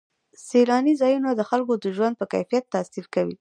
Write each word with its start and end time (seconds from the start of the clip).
سیلاني 0.47 0.93
ځایونه 1.01 1.29
د 1.35 1.41
خلکو 1.49 1.73
د 1.83 1.85
ژوند 1.95 2.15
په 2.17 2.25
کیفیت 2.33 2.63
تاثیر 2.73 3.05
کوي. 3.13 3.29